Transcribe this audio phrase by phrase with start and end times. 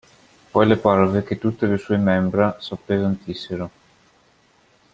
[0.49, 3.69] Poi le parve che tutte le sue membra s'appesantissero.